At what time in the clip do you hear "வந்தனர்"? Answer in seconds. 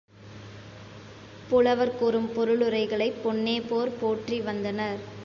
4.41-4.99